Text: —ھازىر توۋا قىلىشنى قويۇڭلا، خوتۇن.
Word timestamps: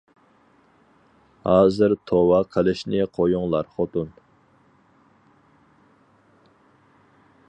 —ھازىر 1.47 1.93
توۋا 2.11 2.39
قىلىشنى 2.55 3.03
قويۇڭلا، 3.17 3.61
خوتۇن. 3.75 4.11